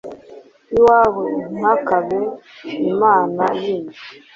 [0.75, 1.25] iwawe
[1.55, 2.19] ntihakabe
[2.91, 3.97] imana yindi